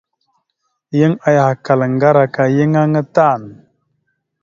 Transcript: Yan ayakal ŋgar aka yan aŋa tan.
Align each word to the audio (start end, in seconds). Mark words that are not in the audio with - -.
Yan 0.99 1.13
ayakal 1.27 1.81
ŋgar 1.93 2.17
aka 2.23 2.43
yan 2.57 2.73
aŋa 2.81 3.01
tan. 3.15 3.41